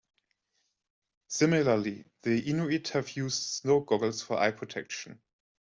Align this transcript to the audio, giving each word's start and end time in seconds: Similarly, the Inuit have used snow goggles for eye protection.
Similarly, 1.27 2.05
the 2.23 2.39
Inuit 2.49 2.87
have 2.87 3.15
used 3.15 3.39
snow 3.39 3.81
goggles 3.81 4.23
for 4.23 4.35
eye 4.39 4.49
protection. 4.49 5.21